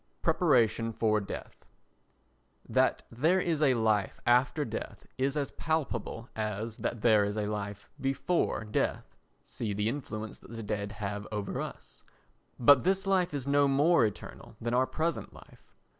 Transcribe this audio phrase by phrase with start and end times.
[0.23, 1.63] Preparation for Death
[2.67, 7.45] That there is a life after death is as palpable as that there is a
[7.45, 13.67] life before death—see the influence that the dead have over us—but this life is no
[13.67, 15.71] more eternal than our present life.